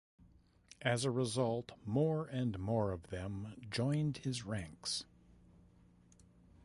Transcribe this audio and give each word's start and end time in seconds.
As 0.81 1.05
a 1.05 1.11
result, 1.11 1.73
more 1.85 2.25
and 2.25 2.57
more 2.57 2.91
of 2.91 3.11
them 3.11 3.53
joined 3.69 4.17
his 4.17 4.43
ranks. 4.43 5.05